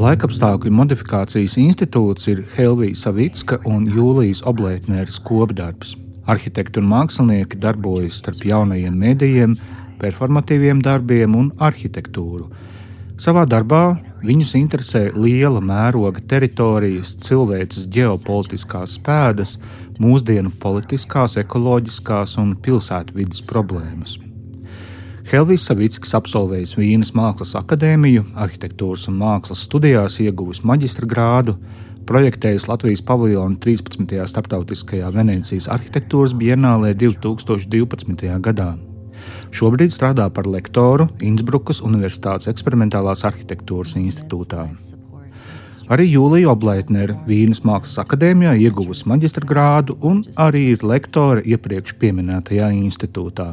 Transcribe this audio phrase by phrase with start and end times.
[0.00, 5.90] Laikapstākļu modifikācijas institūts ir Helvija Savicka un Jūlijas Oblētneres kopdarbs.
[6.24, 9.52] Arhitekti un mākslinieki darbojas starp jaunajiem medijiem,
[10.00, 12.48] performatīviem darbiem un arhitektūru.
[13.20, 13.82] Savā darbā
[14.24, 19.58] viņus interesē liela mēroga teritorijas, cilvēces ģeopolitiskās pēdas,
[20.00, 24.16] mūsdienu politiskās, ekoloģiskās un pilsētvidas problēmas.
[25.30, 31.54] Helvijs Savickis absolvējis Vīnes Mākslas akadēmiju, arhitektūras un mākslas studijās ieguvis maģistra grādu,
[32.08, 34.16] projektējis Latvijas paviljonu 13.
[34.32, 38.26] starptautiskajā Venecijas arhitektūras bienālē 2012.
[38.42, 38.72] gadā.
[39.54, 44.66] Šobrīd strādā par lektoru Innsbrukas Universitātes eksperimentālās arhitektūras institūtā.
[45.94, 52.74] Arī Jūlija Oblētnere Vīnes Mākslas akadēmijā ieguvusi maģistra grādu un arī ir lektore iepriekš minētajā
[52.82, 53.52] institūtā.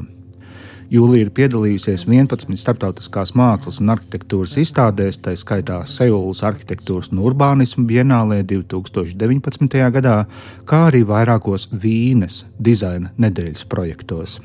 [0.88, 7.84] Jūlija ir piedalījusies 11 starptautiskās mākslas un arhitektūras izstādēs, tā skaitā Seulas arhitektūras un urbānismu
[7.90, 9.82] bienālē 2019.
[9.98, 10.22] gadā,
[10.64, 14.38] kā arī vairākos Vīnes dizaina nedēļas projektos.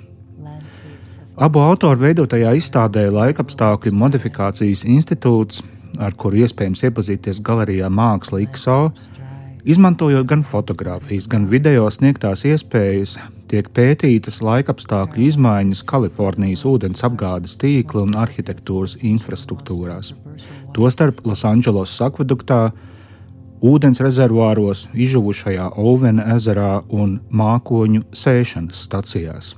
[1.38, 5.62] Abu autoru veidotajā izstādē Laikapstākļu modifikācijas institūts,
[6.02, 8.80] ar kuru iespējams iepazīties galerijā Māksla XO,
[9.62, 13.14] izmantojot gan fotografijas, gan video sniegtās iespējas,
[13.53, 20.14] tiek pētītas laikapstākļu izmaiņas Kalifornijas ūdens apgādes tīkla un arhitektūras infrastruktūrās,
[20.77, 22.62] tostarp Losandželosas akveduktā,
[23.62, 29.53] ūdens rezervāros, izžuvušajā Olvena ezerā un mākoņu sēšanas stacijās.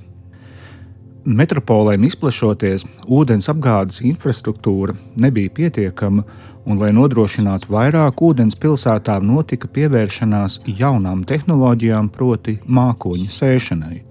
[1.25, 6.27] Metropolēm izplešoties, ūdens apgādes infrastruktūra nebija pietiekama,
[6.65, 14.03] un, lai nodrošinātu vairāk ūdens pilsētām, notika pievēršanās jaunām tehnoloģijām, proti, mākoņu sēšanai.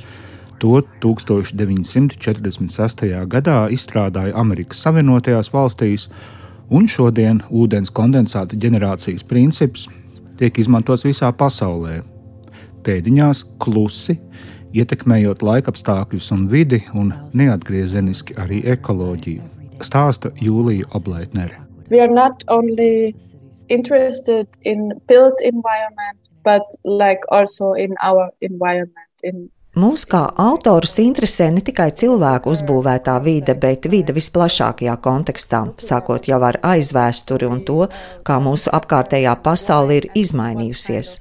[0.62, 3.05] To 1946.
[3.28, 6.08] gadā izstrādāja Amerikas Savienotajās valstīs,
[6.70, 9.88] un šodien ūdens kondensāta ģenerācijas princips
[10.38, 12.03] tiek izmantots visā pasaulē.
[12.84, 14.19] Pēdiņās klusi,
[14.75, 19.43] ietekmējot laikapstākļus un vidi, un neatgriezeniski arī ekoloģiju,
[19.84, 23.15] stāsta Jūlija Oblētnere we are not only
[23.69, 29.11] interested in built environment, but like also in our environment.
[29.22, 36.28] In Mūs kā autorus interesē ne tikai cilvēku uzbūvētā vide, bet vide visplašākajā kontekstā, sākot
[36.31, 37.89] jau ar aizvēsturi un to,
[38.23, 41.17] kā mūsu apkārtējā pasaule ir izmainījusies.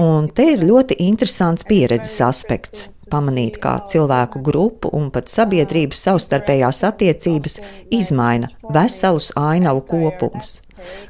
[0.00, 6.84] Un te ir ļoti interesants pieredzes aspekts pamanīt, kā cilvēku grupu un pat sabiedrības savstarpējās
[6.90, 7.58] attiecības
[7.94, 10.58] izmaina veselus ainavu kopumus.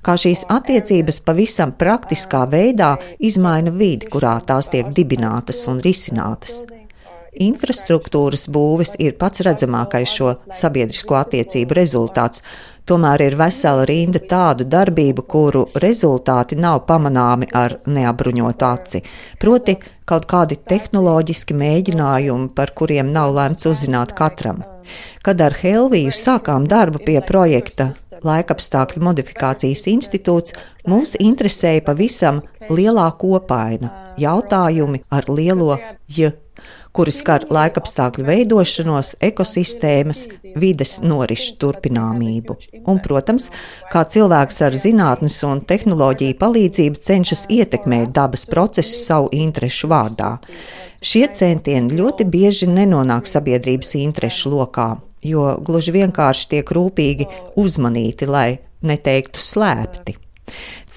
[0.03, 6.63] Kā šīs attiecības pavisam praktiskā veidā izmaina vidi, kurā tās tiek dibinātas un risinātas.
[7.38, 12.43] Infrastruktūras būvis ir pats redzamākais šo sabiedrisko attiecību rezultāts,
[12.88, 19.03] Tomēr ir vesela rinda tādu darbību, kuru rezultāti nav pamanāmi ar neapbruņotu aci.
[19.43, 19.75] Proti,
[20.09, 24.65] kaut kādi tehnoloģiski mēģinājumi, par kuriem nav lemts uzzināt katram.
[25.20, 27.91] Kad ar Helviju sākām darbu pie projekta
[28.25, 30.56] Laikapstākļu modifikācijas institūts,
[30.88, 32.41] mūs interesēja pavisam
[32.72, 33.93] lielā kopaina-
[34.25, 35.76] jautājumi ar lielo
[36.09, 36.32] J
[36.99, 40.25] kuri skar laikapstākļu veidošanos, ekosistēmas,
[40.59, 42.57] vides norišu turpināmību.
[42.91, 43.47] Un, protams,
[43.93, 50.35] kā cilvēks ar zinātnes un tehnoloģiju palīdzību cenšas ietekmēt dabas procesus savu interešu vārdā.
[50.99, 57.29] Šie centieni ļoti bieži nenonāk sabiedrības interešu lokā, jo gluži vienkārši tiek rūpīgi
[57.63, 58.49] uzmanīti, lai
[58.83, 60.19] neteiktu slēpti.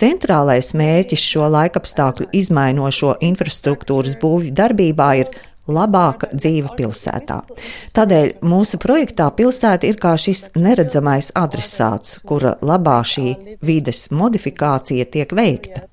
[0.02, 5.34] Centrālais mērķis šo laikapstākļu izmainošo infrastruktūras būvju darbībā ir
[5.74, 7.42] labāka dzīve pilsētā.
[7.96, 15.34] Tādēļ mūsu projektā pilsēta ir kā šis neredzamais adresāts, kura labā šī vides modifikācija tiek
[15.36, 15.86] veikta.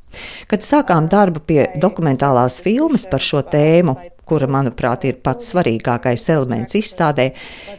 [0.50, 3.94] Kad sākām darbu pie dokumentālās filmas par šo tēmu,
[4.28, 7.30] kura, manuprāt, ir pats svarīgākais elements izstādē,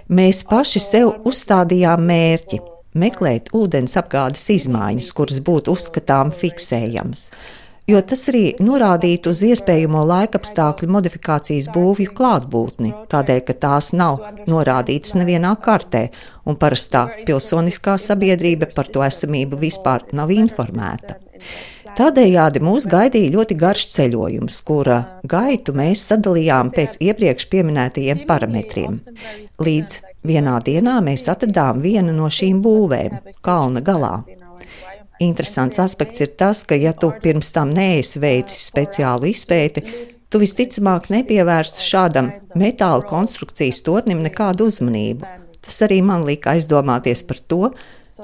[0.10, 2.62] mēs paši sev uzstādījām mērķi
[3.00, 7.30] meklēt ūdens apgādes izmaiņas, kuras būtu uzskatām fiksējamas
[7.89, 15.15] jo tas arī norādītu uz iespējamo laikapstākļu modifikācijas būvju klātbūtni, tādēļ, ka tās nav norādītas
[15.19, 16.09] nevienā kartē,
[16.45, 21.19] un parastā pilsoniskā sabiedrība par to esamību vispār nav informēta.
[21.97, 29.00] Tādējādi mūs gaidīja ļoti garš ceļojums, kura gaitu mēs sadalījām pēc iepriekš minētajiem parametriem.
[29.59, 30.00] Līdz
[30.30, 34.19] vienā dienā mēs atradām vienu no šīm būvēm, kalna galā.
[35.19, 39.83] Interesants aspekts ir tas, ka, ja tu pirms tam neesi veicis speciālu izpēti,
[40.31, 45.27] tu visticamāk nepievērstu šādam metāla konstrukcijas tornim nekādu uzmanību.
[45.60, 47.74] Tas arī man lika aizdomāties par to,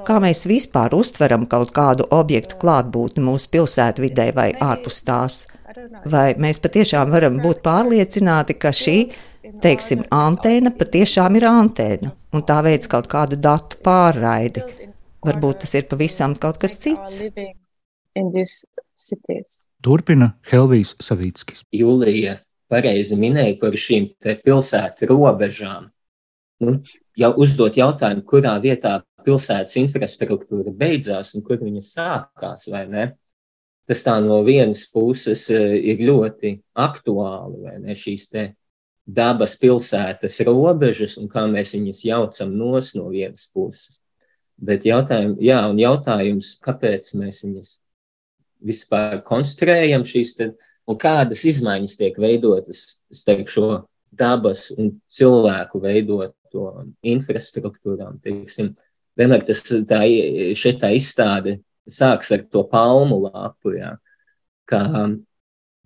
[0.03, 5.45] Kā mēs vispār uztveram kaut kādu objektu klātbūtni mūsu pilsētvidē vai ārpus tās?
[6.11, 8.97] Vai mēs patiešām varam būt pārliecināti, ka šī,
[9.63, 14.65] teiksim, antēna patiešām ir antēna un tā veids kaut kādu datu pārraidi?
[15.25, 17.23] Varbūt tas ir pavisam kaut kas cits.
[19.83, 21.63] Turpina Helvijas Savickis.
[21.73, 22.37] Jūlija
[22.71, 24.11] pareizi minēja par šīm
[24.45, 25.89] pilsētu robežām.
[26.63, 26.77] Nu,
[27.19, 33.07] jau uzdot jautājumu, kurā vietā pilsētas infrastruktūra beidzās un kur viņa sākās, vai ne?
[33.85, 36.55] Tas tā no vienas puses eh, ir ļoti
[36.85, 37.97] aktuāli, vai ne?
[37.97, 38.47] Šīs te
[39.05, 43.99] dabas pilsētas robežas un kā mēs viņus jaucam nos no vienas puses.
[44.55, 47.73] Bet jautājums, jā, un jautājums, kāpēc mēs viņus
[48.65, 50.47] vispār konstruējam šīs te,
[50.87, 53.69] un kādas izmaiņas tiek veidotas starp šo
[54.15, 56.69] dabas un cilvēku veidoto
[57.03, 58.71] infrastruktūrām, teiksim,
[59.19, 60.01] vienmēr tas tā,
[60.55, 61.59] šeit tā izstāde
[61.91, 63.91] sāks ar to palmu lapu, jā,
[64.69, 64.81] kā,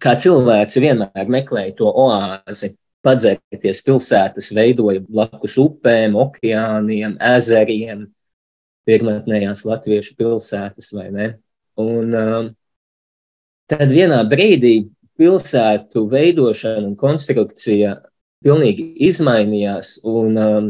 [0.04, 2.76] kā cilvēks vienmēr meklēja to oāzi,
[3.06, 8.08] padzerties pilsētas veidoja blakus upēm, okeāniem, ezeriem,
[8.88, 11.28] pirmotnējās latviešu pilsētas, vai ne?
[11.80, 12.50] Un um,
[13.70, 14.90] tad vienā brīdī
[15.20, 17.98] pilsētu veidošana un konstrukcija
[18.44, 20.70] pilnīgi izmainījās, un um,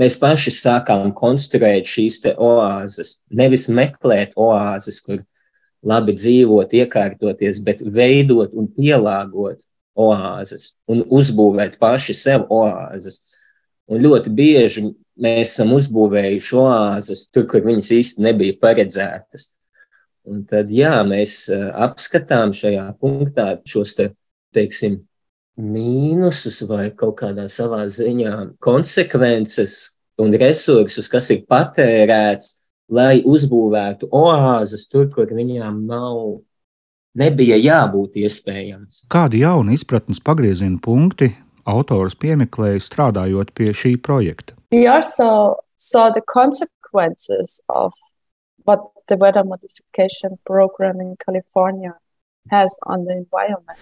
[0.00, 3.18] mēs paši sākām konstruēt šīs oāzes.
[3.28, 5.24] Nevis meklēt oāzes, kur
[5.84, 9.60] labi dzīvot, iekārtoties, bet veidot un pielāgot
[9.98, 13.22] oāzes un uzbūvēt paši sev oāzes.
[13.88, 14.84] Un ļoti bieži
[15.22, 19.50] mēs esam uzbūvējuši oāzes tur, kur viņas īsti nebija paredzētas.
[20.28, 24.10] Un tad, jā, mēs uh, apskatām šajā punktā šos te,
[24.56, 25.00] teiksim,
[25.58, 29.78] mīnusus vai kaut kādā savā ziņā konsekvences
[30.22, 32.54] un resursus, kas ir patērēts,
[32.92, 36.38] lai uzbūvētu oāzes tur, kur viņām nav,
[37.18, 39.04] nebija jābūt iespējams.
[39.12, 41.32] Kādi jauni izpratnes pagrieziena punkti
[41.68, 44.57] autors piemeklēja strādājot pie šī projekta?
[44.70, 47.92] We also saw the consequences of
[48.64, 51.94] what the weather modification program in California
[52.50, 53.78] has on the environment.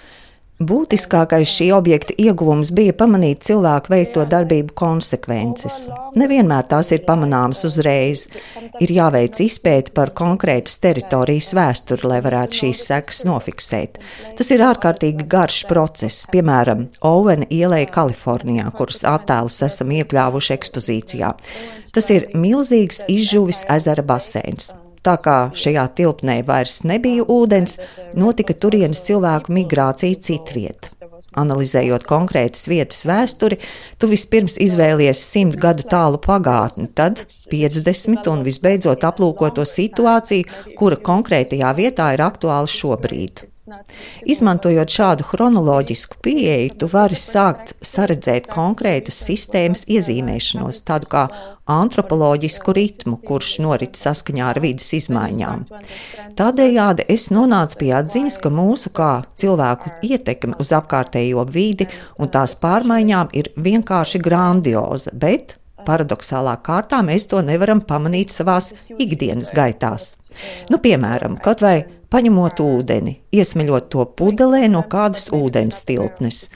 [0.56, 5.82] Būtiskākais šī objekta ieguvums bija pamanīt cilvēku veikto darbību konsekvences.
[6.16, 8.22] Nevienmēr tās ir pamanāmas uzreiz.
[8.80, 14.00] Ir jāveic izpēta par konkrētas teritorijas vēsturi, lai varētu šīs sekas nofiksēt.
[14.38, 21.34] Tas ir ārkārtīgi garš process, piemēram, Ovena ielai Kalifornijā, kuras attēlus esam iekļāvuši ekspozīcijā.
[21.92, 24.72] Tas ir milzīgs izžuvis ezera baseins.
[25.06, 27.76] Tā kā šajā tilpnē vairs nebija ūdens,
[28.18, 30.90] notika turienes cilvēku migrācija citviet.
[31.36, 33.58] Analizējot konkrētas vietas vēsturi,
[34.00, 40.48] tu vispirms izvēlies simt gadu tālu pagātni, tad 50 un visbeidzot aplūko to situāciju,
[40.80, 43.44] kura konkrētajā vietā ir aktuāla šobrīd.
[44.26, 51.24] Izmantojot šādu chronoloģisku pieeju, tu vari sākt saredzēt konkrētas sistēmas iezīmēšanos, tādu kā
[51.74, 55.64] antropoloģisku ritmu, kurš norit saskaņā ar vidas izmaiņām.
[56.38, 59.10] Tādējādi es nonācu pie atziņas, ka mūsu kā
[59.40, 61.88] cilvēku ietekme uz apkārtējo vidi
[62.22, 69.50] un tās pārmaiņām ir vienkārši grandioza, bet paradoxālā kārtā mēs to nevaram pamanīt savās ikdienas
[69.56, 70.14] gaitās.
[70.70, 71.78] Nu, piemēram, kaut vai
[72.12, 76.46] paņemot ūdeni, iesmeļot to pudelē no kādas ūdens tilpnes.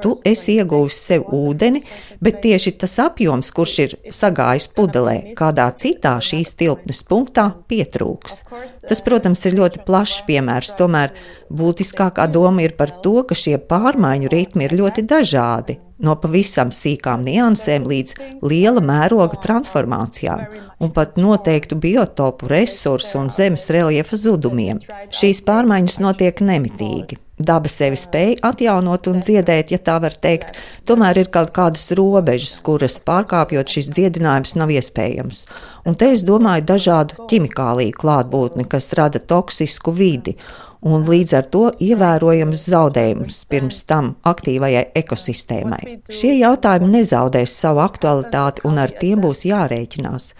[0.00, 1.82] Tu esi ieguvis sev ūdeni,
[2.24, 8.40] bet tieši tas apjoms, kurš ir sagājis pudelē, kādā citā šīs tilpnes punktā, pietrūks.
[8.88, 11.12] Tas, protams, ir ļoti plašs piemērs, tomēr
[11.52, 17.24] būtiskākā doma ir par to, ka šie pārmaiņu ritmi ir ļoti dažādi no pavisam sīkām
[17.26, 20.44] niansēm līdz liela mēroga transformācijām
[20.80, 24.80] un pat noteiktu biotopu resursu un zemes reljefa zudumiem.
[25.12, 27.18] Šīs pārmaiņas notiek nemitīgi.
[27.40, 32.58] Daba sevi spēj atjaunot un dziedēt, ja tā var teikt, tomēr ir kaut kādas robežas,
[32.64, 35.46] kuras pārkāpjot šis dziedinājums nav iespējams.
[35.88, 40.36] Un te es domāju dažādu ķimikāliju klātbūtni, kas rada toksisku vidi
[40.86, 46.00] un līdz ar to ievērojams zaudējums pirms tam aktīvajai ekosistēmai.
[46.08, 50.32] Šie jautājumi nezaudēs savu aktualitāti un ar tiem būs jārēķinās.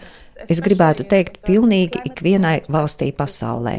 [0.49, 3.75] Es gribētu teikt, pilnīgi ikvienai valstī pasaulē.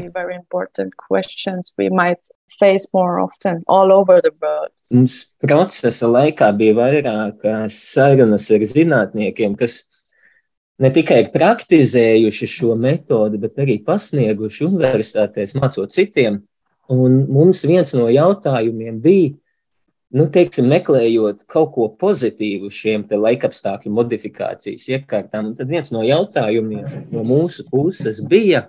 [4.93, 9.81] Mums procesa laikā bija vairākas sarunas ar zinātniekiem, kas
[10.79, 16.39] ne tikai ir praktizējuši šo metodi, bet arī pasnieguši universitātēs, mācot citiem.
[16.91, 19.31] Un mums viens no jautājumiem bija,
[20.13, 27.23] nu, teiksim, meklējot kaut ko pozitīvu šiem laikapstākļu modifikācijas iekārtām, tad viens no jautājumiem no
[27.23, 28.67] mūsu puses bija,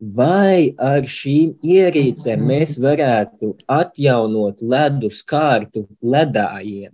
[0.00, 6.92] vai ar šīm ierīcēm mēs varētu atjaunot ledus kārtu ledājiem.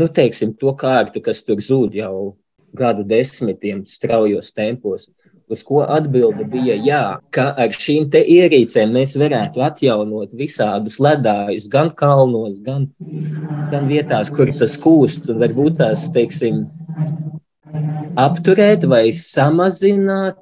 [0.00, 2.36] Nu, teiksim, to kārtu, kas tur zūd jau
[2.76, 5.08] gadu desmitiem straujos tempos,
[5.50, 7.04] uz ko atbilde bija jā,
[7.34, 12.86] ka ar šīm ierīcēm mēs varētu atjaunot visādus ledājus gan kalnos, gan,
[13.72, 16.62] gan vietās, kur tas kūst, un varbūt tās, teiksim,
[18.18, 20.38] apturēt vai samazināt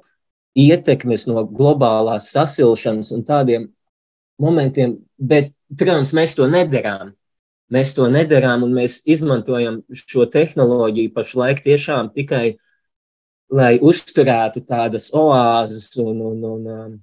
[0.59, 3.69] ietekmes no globālās sasilšanas un tādiem
[4.41, 7.15] momentiem, bet, protams, mēs to nedarām.
[7.69, 12.57] Mēs to nedarām, un mēs izmantojam šo tehnoloģiju pašlaik tiešām tikai,
[13.49, 16.95] lai uzturētu tādas oāzes un, un, un um,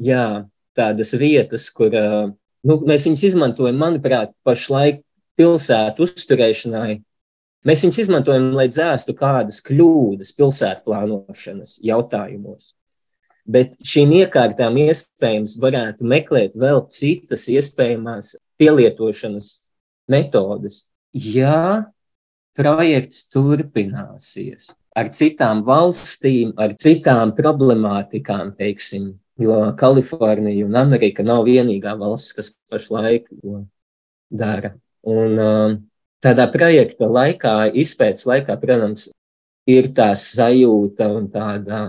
[0.00, 0.44] jā,
[0.76, 5.02] tādas vietas, kur nu, mēs viņus izmantojam, manuprāt, pašlaik
[5.38, 7.00] pilsētu uzturēšanai.
[7.68, 12.72] Mēs viņus izmantojam, lai dzēstu kādas kļūdas pilsētu plānošanas jautājumos.
[13.42, 19.56] Bet šīm iekārtām iespējams varētu meklēt vēl citas iespējamās pielietošanas
[20.10, 21.90] metodes, ja
[22.58, 31.94] projekts turpināsies ar citām valstīm, ar citām problemātikām, teiksim, jo Kalifornija un Amerika nav vienīgā
[32.00, 33.64] valsts, kas pašlaik to
[34.30, 34.74] dara.
[35.08, 35.80] Un um,
[36.22, 39.08] tādā projekta laikā, izpētes laikā, protams,
[39.68, 41.82] ir tā sajūta un tāda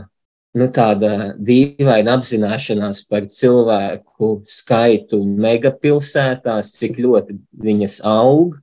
[0.58, 8.60] nu, tāda dīvaina apzināšanās par cilvēku skaitu megapilsētās, cik ļoti viņas aug,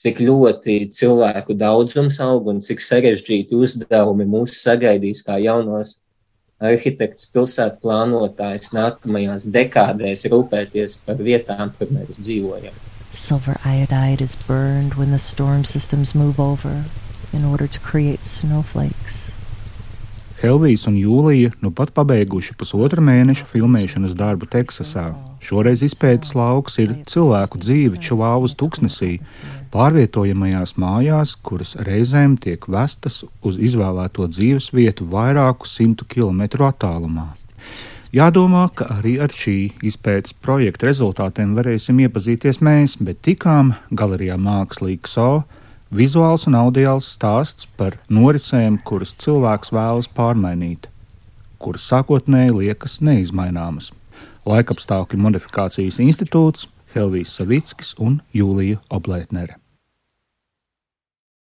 [0.00, 5.98] cik ļoti cilvēku daudzums aug un cik sarežģīti uzdevumi mūs sagaidīs kā jaunos
[6.60, 12.76] arhitekts, pilsētu plānotājs nākamajās dekādēs rūpēties par vietām, kur mēs dzīvojam.
[13.10, 16.84] Silver iodide is burned when the storm systems move over
[17.32, 19.32] in order to create snowflakes.
[20.40, 25.10] Helvijas un Jūlija nu pat pabeiguši pusotra mēneša filmēšanas darbu Teksasā.
[25.40, 29.14] Šoreiz izpētes lauks ir cilvēku dzīve Čuvāvas tuksnesī,
[29.72, 37.30] pārvietojamajās mājās, kuras reizēm tiek vestas uz izvēlēto dzīves vietu vairāku simtu kilometru attālumā.
[38.12, 39.56] Jādomā, ka arī ar šī
[39.86, 45.30] izpētes projekta rezultātiem varēsim iepazīties mēs, bet tikām galerijā Mākslīgs So
[45.90, 50.86] Vizuāls un audiāls stāsts par norisēm, kuras cilvēks vēlas pārmainīt,
[51.58, 53.90] kuras sākotnēji liekas neizmaināmas.
[54.48, 59.59] Laikapstākļu modifikācijas institūts, Helvijas Savickis un Jūlija Oblētnere.